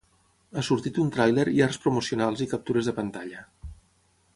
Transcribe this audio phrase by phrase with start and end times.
[0.55, 3.49] Ha sortit un tràiler i arts promocionals i captures de pantalla.